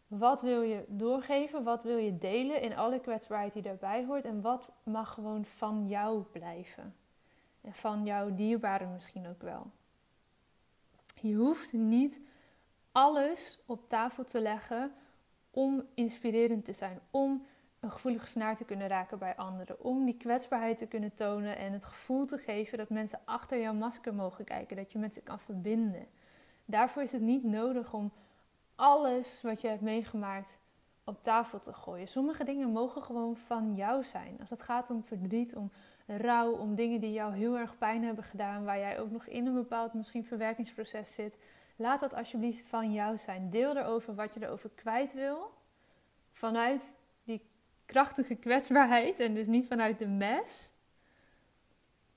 Wat 0.09 0.41
wil 0.41 0.61
je 0.61 0.85
doorgeven? 0.87 1.63
Wat 1.63 1.83
wil 1.83 1.97
je 1.97 2.17
delen 2.17 2.61
in 2.61 2.75
alle 2.75 2.99
kwetsbaarheid 2.99 3.53
die 3.53 3.61
daarbij 3.61 4.05
hoort? 4.05 4.25
En 4.25 4.41
wat 4.41 4.71
mag 4.83 5.13
gewoon 5.13 5.45
van 5.45 5.87
jou 5.87 6.21
blijven? 6.21 6.95
En 7.61 7.73
van 7.73 8.05
jouw 8.05 8.35
dierbaren 8.35 8.93
misschien 8.93 9.27
ook 9.27 9.41
wel. 9.41 9.71
Je 11.21 11.35
hoeft 11.35 11.73
niet 11.73 12.21
alles 12.91 13.59
op 13.65 13.89
tafel 13.89 14.23
te 14.23 14.41
leggen 14.41 14.91
om 15.51 15.85
inspirerend 15.93 16.65
te 16.65 16.73
zijn, 16.73 16.99
om 17.09 17.45
een 17.79 17.91
gevoelige 17.91 18.25
snaar 18.25 18.55
te 18.55 18.65
kunnen 18.65 18.87
raken 18.87 19.19
bij 19.19 19.35
anderen, 19.35 19.83
om 19.83 20.05
die 20.05 20.17
kwetsbaarheid 20.17 20.77
te 20.77 20.87
kunnen 20.87 21.13
tonen 21.13 21.57
en 21.57 21.73
het 21.73 21.85
gevoel 21.85 22.25
te 22.25 22.37
geven 22.37 22.77
dat 22.77 22.89
mensen 22.89 23.19
achter 23.25 23.59
jouw 23.59 23.73
masker 23.73 24.13
mogen 24.13 24.45
kijken, 24.45 24.75
dat 24.75 24.91
je 24.91 24.99
met 24.99 25.13
ze 25.13 25.21
kan 25.21 25.39
verbinden. 25.39 26.07
Daarvoor 26.65 27.03
is 27.03 27.11
het 27.11 27.21
niet 27.21 27.43
nodig 27.43 27.93
om 27.93 28.11
alles 28.79 29.41
wat 29.41 29.61
je 29.61 29.67
hebt 29.67 29.81
meegemaakt 29.81 30.57
op 31.03 31.23
tafel 31.23 31.59
te 31.59 31.73
gooien. 31.73 32.07
Sommige 32.07 32.43
dingen 32.43 32.69
mogen 32.69 33.03
gewoon 33.03 33.37
van 33.37 33.75
jou 33.75 34.03
zijn. 34.03 34.37
Als 34.39 34.49
het 34.49 34.61
gaat 34.61 34.89
om 34.89 35.03
verdriet, 35.03 35.55
om 35.55 35.71
rouw, 36.05 36.51
om 36.51 36.75
dingen 36.75 37.01
die 37.01 37.11
jou 37.11 37.33
heel 37.33 37.57
erg 37.57 37.77
pijn 37.77 38.03
hebben 38.03 38.23
gedaan, 38.23 38.63
waar 38.63 38.77
jij 38.77 38.99
ook 38.99 39.11
nog 39.11 39.25
in 39.25 39.45
een 39.45 39.53
bepaald 39.53 39.93
misschien 39.93 40.25
verwerkingsproces 40.25 41.13
zit. 41.13 41.37
Laat 41.75 41.99
dat 41.99 42.13
alsjeblieft 42.13 42.67
van 42.67 42.93
jou 42.93 43.17
zijn. 43.17 43.49
Deel 43.49 43.77
erover 43.77 44.15
wat 44.15 44.33
je 44.33 44.43
erover 44.43 44.69
kwijt 44.75 45.13
wil. 45.13 45.51
Vanuit 46.31 46.95
die 47.23 47.41
krachtige 47.85 48.35
kwetsbaarheid 48.35 49.19
en 49.19 49.33
dus 49.33 49.47
niet 49.47 49.67
vanuit 49.67 49.99
de 49.99 50.07
mes. 50.07 50.73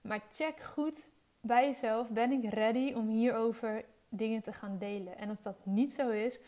Maar 0.01 0.21
check 0.31 0.61
goed 0.61 1.11
bij 1.41 1.65
jezelf: 1.65 2.09
ben 2.09 2.33
ik 2.33 2.53
ready 2.53 2.93
om 2.93 3.09
hierover 3.09 3.85
dingen 4.13 4.43
te 4.43 4.53
gaan 4.53 4.79
delen? 4.79 5.19
En 5.19 5.29
als 5.29 5.43
dat 5.43 5.67
niet 5.67 5.93
zo 5.93 6.11
is, 6.11 6.41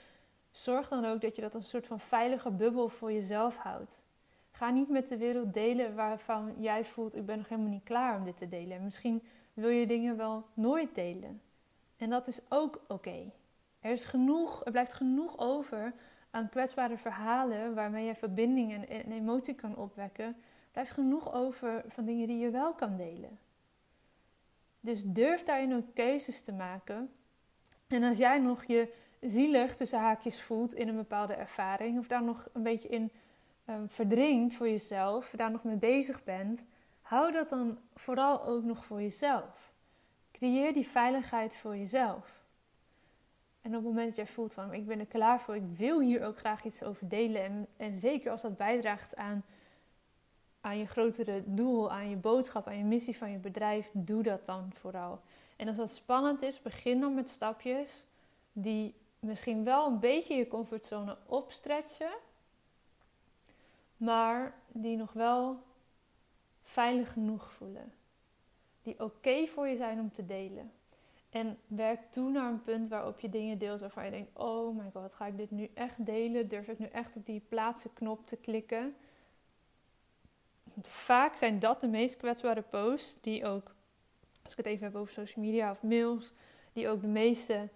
zorg 0.51 0.89
dan 0.89 1.05
ook 1.05 1.21
dat 1.21 1.37
je 1.37 1.43
dat 1.43 1.55
een 1.55 1.63
soort 1.63 1.87
van 1.87 2.01
veilige 2.01 2.51
bubbel 2.51 2.89
voor 2.89 3.13
jezelf 3.13 3.57
houdt. 3.57 4.05
Ga 4.51 4.71
niet 4.71 4.89
met 4.89 5.09
de 5.09 5.17
wereld 5.17 5.55
delen 5.55 5.95
waarvan 5.95 6.55
jij 6.59 6.85
voelt: 6.85 7.17
ik 7.17 7.27
ben 7.27 7.39
nog 7.39 7.49
helemaal 7.49 7.71
niet 7.71 7.85
klaar 7.85 8.19
om 8.19 8.25
dit 8.25 8.37
te 8.37 8.49
delen. 8.49 8.85
Misschien 8.85 9.23
wil 9.55 9.69
je 9.69 9.87
dingen 9.87 10.17
wel 10.17 10.47
nooit 10.55 10.95
delen. 10.95 11.41
En 11.97 12.11
dat 12.11 12.29
is 12.29 12.41
ook 12.49 12.81
oké. 12.89 13.33
Er 13.81 13.93
is 13.93 14.05
genoeg, 14.05 14.65
er 14.65 14.71
blijft 14.71 14.95
genoeg 14.95 15.39
over 15.39 15.95
aan 16.31 16.49
kwetsbare 16.49 16.97
verhalen 16.99 17.75
waarmee 17.75 18.07
je 18.07 18.15
verbinding 18.15 18.73
en, 18.73 18.89
en 18.89 19.13
emotie 19.13 19.55
kan 19.55 19.77
opwekken. 19.77 20.25
Er 20.25 20.35
blijft 20.71 20.91
genoeg 20.91 21.33
over 21.33 21.85
van 21.89 22.05
dingen 22.05 22.27
die 22.27 22.39
je 22.39 22.51
wel 22.51 22.75
kan 22.75 22.97
delen. 22.97 23.39
Dus 24.81 25.05
durf 25.05 25.43
daarin 25.43 25.75
ook 25.75 25.95
keuzes 25.95 26.43
te 26.43 26.53
maken. 26.53 27.11
En 27.89 28.03
als 28.03 28.19
jij 28.19 28.39
nog 28.39 28.65
je 28.65 28.93
zielig 29.21 29.77
tussen 29.77 29.99
haakjes 29.99 30.43
voelt 30.43 30.75
in 30.75 30.89
een 30.89 30.97
bepaalde 30.97 31.35
ervaring, 31.35 31.99
of 31.99 32.07
daar 32.07 32.23
nog 32.23 32.49
een 32.53 32.63
beetje 32.63 32.89
in 32.89 33.11
um, 33.71 33.89
verdringt 33.89 34.55
voor 34.55 34.69
jezelf, 34.69 35.33
daar 35.37 35.51
nog 35.51 35.65
mee 35.65 35.77
bezig 35.77 36.25
bent, 36.25 36.65
hou 37.03 37.33
dat 37.33 37.49
dan 37.49 37.79
vooral 37.95 38.45
ook 38.45 38.65
nog 38.65 38.85
voor 38.85 39.03
jezelf. 39.03 39.73
Creëer 40.33 40.73
die 40.73 40.87
veiligheid 40.87 41.57
voor 41.57 41.77
jezelf. 41.77 42.43
En 43.61 43.71
op 43.71 43.77
het 43.77 43.85
moment 43.85 44.07
dat 44.07 44.17
jij 44.17 44.27
voelt 44.27 44.55
van 44.55 44.75
ik 44.75 44.87
ben 44.87 45.01
er 45.01 45.07
klaar 45.07 45.41
voor, 45.41 45.57
ik 45.57 45.77
wil 45.77 46.01
hier 46.01 46.25
ook 46.25 46.39
graag 46.39 46.65
iets 46.65 46.83
over 46.83 47.09
delen. 47.09 47.43
En, 47.43 47.67
en 47.77 47.95
zeker 47.95 48.31
als 48.31 48.43
dat 48.43 48.57
bijdraagt 48.57 49.17
aan, 49.17 49.45
aan 50.61 50.79
je 50.79 50.87
grotere 50.87 51.43
doel, 51.47 51.93
aan 51.93 52.11
je 52.11 52.17
boodschap, 52.17 52.67
aan 52.67 52.79
je 52.79 52.85
missie 52.85 53.17
van 53.17 53.31
je 53.31 53.39
bedrijf, 53.39 53.91
doe 53.93 54.23
dat 54.23 54.47
dan 54.47 54.73
vooral. 54.75 55.21
En 55.57 55.69
als 55.69 55.77
dat 55.77 55.91
spannend 55.91 56.43
is, 56.43 56.63
begin 56.63 57.01
dan 57.01 57.15
met 57.15 57.29
stapjes 57.29 58.05
die 58.53 58.95
misschien 59.19 59.65
wel 59.65 59.87
een 59.87 60.01
beetje 60.01 60.35
je 60.35 60.49
comfortzone 60.49 61.17
opstretchen, 61.27 62.15
maar 63.97 64.55
die 64.69 64.97
nog 64.97 65.13
wel 65.13 65.63
veilig 66.63 67.13
genoeg 67.13 67.53
voelen 67.53 67.93
die 68.85 69.01
oké 69.01 69.47
voor 69.47 69.69
je 69.69 69.77
zijn 69.77 70.01
om 70.01 70.13
te 70.13 70.27
delen. 70.27 70.73
En 71.31 71.59
werk 71.67 72.11
toe 72.11 72.31
naar 72.31 72.51
een 72.51 72.63
punt 72.63 72.89
waarop 72.89 73.21
je 73.21 73.29
dingen 73.29 73.59
deelt 73.59 73.81
waarvan 73.81 74.05
je 74.05 74.11
denkt: 74.11 74.39
oh 74.39 74.77
my 74.77 74.91
god, 74.93 75.15
ga 75.15 75.27
ik 75.27 75.37
dit 75.37 75.51
nu 75.51 75.71
echt 75.75 76.07
delen? 76.07 76.49
Durf 76.49 76.69
ik 76.69 76.79
nu 76.79 76.87
echt 76.87 77.17
op 77.17 77.27
die 77.27 77.43
plaatsen 77.49 77.93
knop 77.93 78.27
te 78.27 78.37
klikken? 78.37 78.97
Want 80.75 80.89
vaak 80.89 81.37
zijn 81.37 81.59
dat 81.59 81.81
de 81.81 81.87
meest 81.87 82.17
kwetsbare 82.17 82.63
posts 82.63 83.21
die 83.21 83.47
ook, 83.47 83.74
als 84.45 84.53
ik 84.53 84.59
het 84.59 84.67
even 84.67 84.85
heb 84.85 84.95
over 84.95 85.13
social 85.13 85.45
media 85.45 85.71
of 85.71 85.83
mails, 85.83 86.33
die 86.73 86.89
ook 86.89 87.01
de 87.01 87.07
meeste 87.07 87.69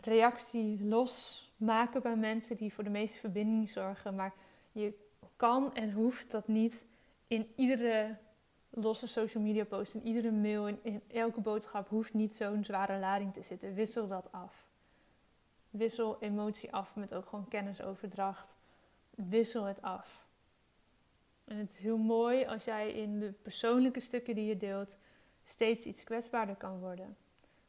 reactie 0.00 0.84
losmaken 0.84 2.02
bij 2.02 2.16
mensen 2.16 2.56
die 2.56 2.72
voor 2.72 2.84
de 2.84 2.90
meeste 2.90 3.18
verbinding 3.18 3.70
zorgen. 3.70 4.14
Maar 4.14 4.32
je 4.72 4.94
kan 5.36 5.74
en 5.74 5.92
hoeft 5.92 6.30
dat 6.30 6.48
niet 6.48 6.84
in 7.26 7.52
iedere 7.56 8.16
losse 8.70 9.06
social 9.06 9.42
media 9.42 9.64
post 9.64 9.94
in 9.94 10.06
iedere 10.06 10.30
mail, 10.30 10.66
in, 10.66 10.78
in 10.82 11.02
elke 11.08 11.40
boodschap 11.40 11.88
hoeft 11.88 12.14
niet 12.14 12.34
zo'n 12.34 12.64
zware 12.64 12.98
lading 12.98 13.34
te 13.34 13.42
zitten. 13.42 13.74
Wissel 13.74 14.08
dat 14.08 14.32
af. 14.32 14.68
Wissel 15.70 16.16
emotie 16.20 16.72
af 16.72 16.96
met 16.96 17.14
ook 17.14 17.26
gewoon 17.28 17.48
kennisoverdracht. 17.48 18.54
Wissel 19.10 19.64
het 19.64 19.82
af. 19.82 20.26
En 21.44 21.56
het 21.56 21.70
is 21.70 21.78
heel 21.78 21.98
mooi 21.98 22.44
als 22.44 22.64
jij 22.64 22.92
in 22.92 23.18
de 23.18 23.32
persoonlijke 23.32 24.00
stukken 24.00 24.34
die 24.34 24.46
je 24.46 24.56
deelt 24.56 24.96
steeds 25.44 25.84
iets 25.84 26.04
kwetsbaarder 26.04 26.56
kan 26.56 26.78
worden. 26.78 27.16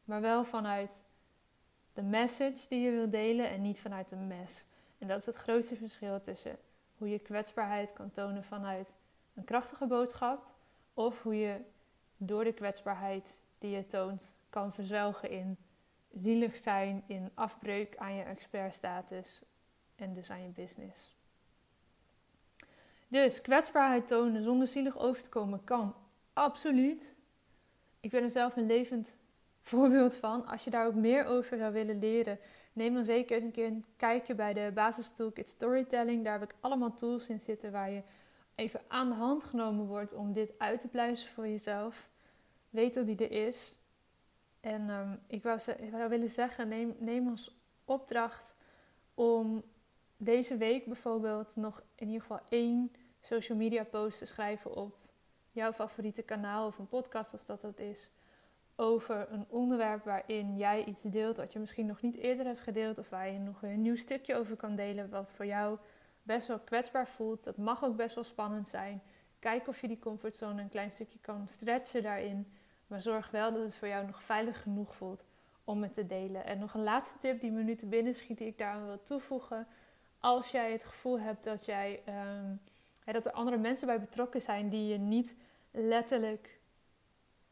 Maar 0.04 0.20
wel 0.20 0.44
vanuit 0.44 1.04
de 1.92 2.02
message 2.02 2.68
die 2.68 2.80
je 2.80 2.90
wil 2.90 3.10
delen 3.10 3.50
en 3.50 3.62
niet 3.62 3.80
vanuit 3.80 4.10
een 4.10 4.26
mes. 4.26 4.64
En 4.98 5.08
dat 5.08 5.18
is 5.18 5.26
het 5.26 5.34
grootste 5.34 5.76
verschil 5.76 6.20
tussen 6.20 6.58
hoe 6.96 7.08
je 7.08 7.18
kwetsbaarheid 7.18 7.92
kan 7.92 8.10
tonen 8.10 8.44
vanuit 8.44 8.96
een 9.34 9.44
krachtige 9.44 9.86
boodschap 9.86 10.46
of 10.94 11.22
hoe 11.22 11.36
je 11.36 11.60
door 12.16 12.44
de 12.44 12.52
kwetsbaarheid 12.52 13.40
die 13.58 13.70
je 13.70 13.86
toont 13.86 14.36
kan 14.50 14.72
verzwelgen 14.72 15.30
in 15.30 15.56
zielig 16.20 16.56
zijn, 16.56 17.04
in 17.06 17.30
afbreuk 17.34 17.96
aan 17.96 18.14
je 18.14 18.22
expertstatus 18.22 19.42
en 19.94 20.14
dus 20.14 20.30
aan 20.30 20.42
je 20.42 20.48
business. 20.48 21.14
Dus 23.08 23.40
kwetsbaarheid 23.40 24.06
tonen 24.06 24.42
zonder 24.42 24.66
zielig 24.66 24.98
over 24.98 25.22
te 25.22 25.28
komen 25.28 25.64
kan 25.64 25.94
absoluut. 26.32 27.16
Ik 28.02 28.10
ben 28.10 28.22
er 28.22 28.30
zelf 28.30 28.56
een 28.56 28.66
levend 28.66 29.18
voorbeeld 29.70 30.16
van. 30.16 30.46
Als 30.46 30.64
je 30.64 30.70
daar 30.70 30.86
ook 30.86 30.94
meer 30.94 31.24
over 31.24 31.58
zou 31.58 31.72
willen 31.72 31.98
leren, 31.98 32.38
neem 32.72 32.94
dan 32.94 33.04
zeker 33.04 33.34
eens 33.34 33.44
een 33.44 33.50
keer 33.50 33.66
een 33.66 33.84
kijkje 33.96 34.34
bij 34.34 34.52
de 34.52 34.70
basis 34.74 35.12
toolkit 35.12 35.48
Storytelling. 35.48 36.24
Daar 36.24 36.40
heb 36.40 36.50
ik 36.50 36.56
allemaal 36.60 36.94
tools 36.94 37.28
in 37.28 37.40
zitten 37.40 37.72
waar 37.72 37.90
je 37.90 38.02
even 38.54 38.80
aan 38.88 39.08
de 39.08 39.14
hand 39.14 39.44
genomen 39.44 39.86
wordt 39.86 40.12
om 40.12 40.32
dit 40.32 40.58
uit 40.58 40.80
te 40.80 40.88
pluizen 40.88 41.30
voor 41.30 41.46
jezelf. 41.46 42.08
Weet 42.70 42.94
dat 42.94 43.06
die 43.06 43.28
er 43.28 43.46
is. 43.46 43.78
En 44.60 44.90
um, 44.90 45.20
ik, 45.26 45.42
wou, 45.42 45.60
zou 45.60 46.08
willen 46.08 46.30
zeggen, 46.30 46.68
neem, 46.68 46.96
neem 46.98 47.34
opdracht 47.84 48.54
om 49.14 49.62
deze 50.16 50.56
week 50.56 50.84
bijvoorbeeld 50.84 51.56
nog 51.56 51.82
in 51.94 52.06
ieder 52.06 52.20
geval 52.20 52.40
één 52.48 52.92
social 53.20 53.58
media 53.58 53.84
post 53.84 54.18
te 54.18 54.26
schrijven 54.26 54.76
op 54.76 55.01
jouw 55.52 55.72
favoriete 55.72 56.22
kanaal 56.22 56.66
of 56.66 56.78
een 56.78 56.88
podcast 56.88 57.32
als 57.32 57.46
dat 57.46 57.60
dat 57.60 57.78
is. 57.78 58.08
over 58.76 59.26
een 59.30 59.46
onderwerp 59.48 60.04
waarin 60.04 60.56
jij 60.56 60.84
iets 60.84 61.02
deelt 61.02 61.36
wat 61.36 61.52
je 61.52 61.58
misschien 61.58 61.86
nog 61.86 62.00
niet 62.00 62.16
eerder 62.16 62.46
hebt 62.46 62.60
gedeeld, 62.60 62.98
of 62.98 63.08
waar 63.08 63.28
je 63.30 63.38
nog 63.38 63.62
een 63.62 63.82
nieuw 63.82 63.96
stukje 63.96 64.36
over 64.36 64.56
kan 64.56 64.74
delen, 64.76 65.10
wat 65.10 65.32
voor 65.32 65.46
jou 65.46 65.78
best 66.22 66.48
wel 66.48 66.58
kwetsbaar 66.58 67.08
voelt. 67.08 67.44
Dat 67.44 67.56
mag 67.56 67.84
ook 67.84 67.96
best 67.96 68.14
wel 68.14 68.24
spannend 68.24 68.68
zijn. 68.68 69.02
Kijk 69.38 69.68
of 69.68 69.80
je 69.80 69.88
die 69.88 69.98
comfortzone 69.98 70.62
een 70.62 70.68
klein 70.68 70.90
stukje 70.90 71.18
kan 71.18 71.48
stretchen 71.48 72.02
daarin. 72.02 72.52
Maar 72.86 73.00
zorg 73.00 73.30
wel 73.30 73.52
dat 73.52 73.62
het 73.62 73.76
voor 73.76 73.88
jou 73.88 74.06
nog 74.06 74.22
veilig 74.22 74.62
genoeg 74.62 74.94
voelt 74.94 75.24
om 75.64 75.82
het 75.82 75.94
te 75.94 76.06
delen. 76.06 76.44
En 76.44 76.58
nog 76.58 76.74
een 76.74 76.82
laatste 76.82 77.18
tip 77.18 77.40
die 77.40 77.50
me 77.50 77.62
nu 77.62 77.76
te 77.76 77.86
binnen 77.86 78.14
schiet, 78.14 78.38
die 78.38 78.46
ik 78.46 78.58
daar 78.58 78.86
wil 78.86 79.02
toevoegen. 79.02 79.66
Als 80.18 80.50
jij 80.50 80.72
het 80.72 80.84
gevoel 80.84 81.20
hebt 81.20 81.44
dat, 81.44 81.64
jij, 81.64 82.02
um, 82.08 82.60
dat 83.04 83.26
er 83.26 83.32
andere 83.32 83.56
mensen 83.56 83.86
bij 83.86 84.00
betrokken 84.00 84.42
zijn 84.42 84.68
die 84.68 84.88
je 84.88 84.98
niet 84.98 85.36
letterlijk 85.70 86.60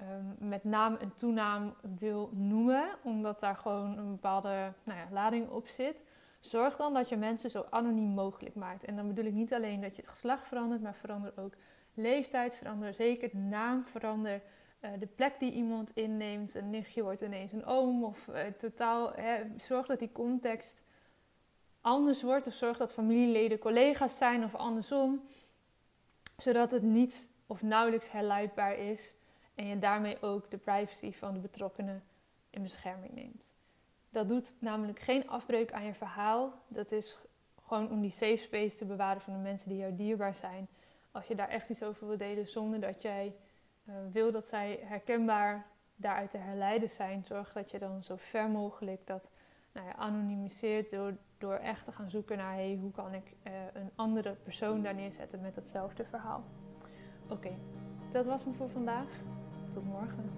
um, 0.01 0.49
met 0.49 0.65
naam 0.65 0.95
en 0.97 1.15
toenaam 1.15 1.75
wil 1.99 2.31
noemen, 2.33 2.85
omdat 3.03 3.41
daar 3.41 3.57
gewoon 3.57 3.99
een 3.99 4.11
bepaalde 4.11 4.73
nou 4.85 4.99
ja, 4.99 5.07
lading 5.11 5.49
op 5.49 5.67
zit. 5.67 6.03
Zorg 6.41 6.77
dan 6.77 6.95
dat 6.95 7.09
je 7.09 7.17
mensen 7.17 7.51
zo 7.51 7.67
anoniem 7.71 8.09
mogelijk 8.09 8.55
maakt. 8.55 8.85
En 8.85 8.97
dan 8.97 9.09
bedoel 9.09 9.25
ik 9.25 9.33
niet 9.33 9.55
alleen 9.55 9.81
dat 9.81 9.97
je 9.97 10.03
het 10.03 10.11
geslacht 10.11 10.47
verandert, 10.47 10.83
maar 10.83 10.95
verander 10.95 11.33
ook 11.37 11.55
leeftijd, 11.95 12.57
verander 12.57 12.95
zeker 12.95 13.31
de 13.31 13.37
naam, 13.37 13.85
verander 13.85 14.43
uh, 14.81 14.91
de 14.99 15.07
plek 15.07 15.39
die 15.39 15.53
iemand 15.53 15.91
inneemt. 15.95 16.55
Een 16.55 16.71
nichtje 16.71 17.03
wordt 17.03 17.21
ineens 17.21 17.53
een 17.53 17.65
oom 17.65 18.05
of 18.05 18.27
uh, 18.29 18.41
totaal. 18.59 19.13
Hè, 19.13 19.43
zorg 19.57 19.87
dat 19.87 19.99
die 19.99 20.13
context 20.13 20.83
anders 21.81 22.23
wordt 22.23 22.47
of 22.47 22.55
zorg 22.55 22.77
dat 22.77 22.93
familieleden 22.93 23.59
collega's 23.59 24.17
zijn 24.17 24.45
of 24.45 24.55
andersom. 24.55 25.23
Zodat 26.41 26.71
het 26.71 26.83
niet 26.83 27.31
of 27.47 27.63
nauwelijks 27.63 28.11
herleidbaar 28.11 28.79
is 28.79 29.15
en 29.55 29.67
je 29.67 29.79
daarmee 29.79 30.23
ook 30.23 30.51
de 30.51 30.57
privacy 30.57 31.13
van 31.13 31.35
de 31.35 31.41
betrokkenen 31.41 32.03
in 32.51 32.63
bescherming 32.63 33.15
neemt. 33.15 33.55
Dat 34.11 34.29
doet 34.29 34.57
namelijk 34.59 34.99
geen 34.99 35.29
afbreuk 35.29 35.73
aan 35.73 35.85
je 35.85 35.95
verhaal. 35.95 36.53
Dat 36.69 36.93
is 36.93 37.19
gewoon 37.63 37.91
om 37.91 38.01
die 38.01 38.11
safe 38.11 38.37
space 38.37 38.77
te 38.77 38.85
bewaren 38.85 39.21
van 39.21 39.33
de 39.33 39.39
mensen 39.39 39.69
die 39.69 39.79
jou 39.79 39.95
dierbaar 39.95 40.35
zijn. 40.35 40.69
Als 41.11 41.27
je 41.27 41.35
daar 41.35 41.49
echt 41.49 41.69
iets 41.69 41.83
over 41.83 42.07
wil 42.07 42.17
delen 42.17 42.49
zonder 42.49 42.81
dat 42.81 43.03
jij 43.03 43.35
uh, 43.85 43.95
wil 44.13 44.33
dat 44.33 44.45
zij 44.45 44.81
herkenbaar 44.83 45.67
daaruit 45.97 46.31
te 46.31 46.39
herleiden 46.39 46.91
zijn, 46.91 47.25
zorg 47.25 47.53
dat 47.53 47.71
je 47.71 47.79
dan 47.79 48.03
zo 48.03 48.17
ver 48.19 48.49
mogelijk 48.49 49.07
dat 49.07 49.31
nou 49.73 49.87
ja, 49.87 49.95
anonimiseert 49.95 50.91
door, 50.91 51.17
door 51.41 51.55
echt 51.55 51.85
te 51.85 51.93
gaan 51.93 52.11
zoeken 52.11 52.37
naar 52.37 52.55
hey, 52.55 52.79
hoe 52.81 52.91
kan 52.91 53.15
ik 53.15 53.33
uh, 53.47 53.53
een 53.73 53.91
andere 53.95 54.37
persoon 54.43 54.83
daar 54.83 54.95
neerzetten 54.95 55.41
met 55.41 55.57
hetzelfde 55.57 56.05
verhaal. 56.05 56.45
Oké, 57.29 57.51
dat 58.13 58.27
was 58.27 58.45
me 58.45 58.53
voor 58.53 58.71
vandaag. 58.71 59.09
Tot 59.73 59.85
morgen. 59.85 60.31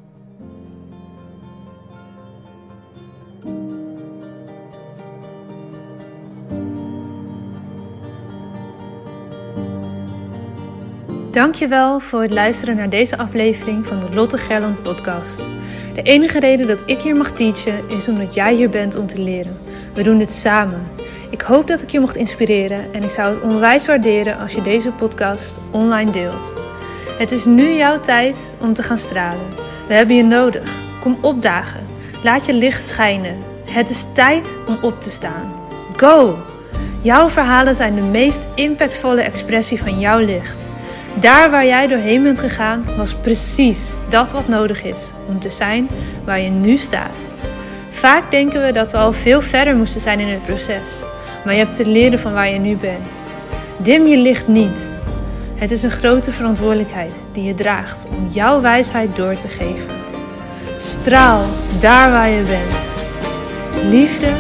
Dankjewel 11.31 12.01
voor 12.01 12.23
het 12.23 12.33
luisteren 12.33 12.77
naar 12.77 12.91
deze 12.91 13.19
aflevering 13.19 13.87
van 13.87 14.01
de 14.01 14.15
Lotte 14.15 14.39
Gerland 14.39 14.83
podcast. 14.83 15.39
De 15.95 16.03
enige 16.03 16.41
reden 16.41 16.67
dat 16.67 16.83
ik 16.91 16.99
hier 16.99 17.17
mag 17.17 17.33
teachen 17.33 17.89
is 17.89 18.09
omdat 18.09 18.35
jij 18.35 18.55
hier 18.55 18.71
bent 18.71 18.97
om 18.97 19.07
te 19.07 19.21
leren. 19.21 19.62
We 19.93 20.03
doen 20.03 20.19
dit 20.19 20.33
samen. 20.33 20.87
Ik 21.31 21.41
hoop 21.41 21.67
dat 21.67 21.83
ik 21.83 21.91
je 21.91 22.01
mocht 22.01 22.17
inspireren 22.17 22.93
en 22.93 23.03
ik 23.03 23.11
zou 23.11 23.35
het 23.35 23.43
onwijs 23.43 23.87
waarderen 23.87 24.39
als 24.39 24.53
je 24.53 24.63
deze 24.63 24.91
podcast 24.91 25.61
online 25.71 26.11
deelt. 26.11 26.55
Het 27.19 27.33
is 27.33 27.45
nu 27.45 27.73
jouw 27.73 28.01
tijd 28.01 28.55
om 28.61 28.75
te 28.75 28.83
gaan 28.83 28.99
stralen. 28.99 29.47
We 29.89 29.95
hebben 29.95 30.17
je 30.17 30.23
nodig. 30.23 30.71
Kom 31.01 31.19
opdagen. 31.21 31.87
Laat 32.23 32.47
je 32.47 32.55
licht 32.55 32.85
schijnen. 32.85 33.37
Het 33.71 33.91
is 33.91 34.07
tijd 34.15 34.57
om 34.67 34.79
op 34.83 35.01
te 35.01 35.11
staan. 35.11 35.53
Go! 35.97 36.39
Jouw 37.01 37.29
verhalen 37.29 37.75
zijn 37.75 37.95
de 37.95 38.01
meest 38.01 38.47
impactvolle 38.55 39.23
expressie 39.23 39.83
van 39.83 40.01
jouw 40.01 40.19
licht. 40.19 40.71
Daar 41.21 41.51
waar 41.51 41.67
jij 41.67 41.87
doorheen 41.87 42.23
bent 42.23 42.39
gegaan, 42.39 42.85
was 42.97 43.15
precies 43.15 43.91
dat 44.09 44.33
wat 44.33 44.49
nodig 44.49 44.83
is 44.83 45.11
om 45.29 45.41
te 45.41 45.51
zijn 45.51 45.89
waar 46.25 46.41
je 46.41 46.51
nu 46.51 46.77
staat. 46.77 47.35
Vaak 48.03 48.31
denken 48.31 48.63
we 48.63 48.73
dat 48.73 48.91
we 48.91 48.97
al 48.97 49.13
veel 49.13 49.43
verder 49.43 49.77
moesten 49.77 50.01
zijn 50.01 50.21
in 50.21 50.29
het 50.29 50.45
proces, 50.45 51.01
maar 51.45 51.55
je 51.55 51.65
hebt 51.65 51.77
te 51.77 51.87
leren 51.87 52.19
van 52.19 52.33
waar 52.33 52.49
je 52.49 52.59
nu 52.59 52.77
bent. 52.77 53.25
Dim 53.83 54.07
je 54.07 54.17
licht 54.17 54.49
niet. 54.49 55.01
Het 55.55 55.71
is 55.71 55.83
een 55.83 55.91
grote 55.91 56.33
verantwoordelijkheid 56.33 57.27
die 57.33 57.45
je 57.45 57.55
draagt 57.55 58.07
om 58.09 58.29
jouw 58.29 58.61
wijsheid 58.61 59.17
door 59.17 59.37
te 59.37 59.49
geven. 59.49 59.91
Straal 60.79 61.45
daar 61.81 62.11
waar 62.11 62.29
je 62.29 62.43
bent. 62.43 62.77
Liefde 63.91 64.31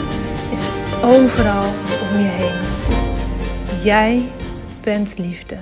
is 0.54 0.68
overal 1.02 1.64
om 2.10 2.18
je 2.18 2.30
heen. 2.30 2.60
Jij 3.82 4.28
bent 4.80 5.18
liefde. 5.18 5.56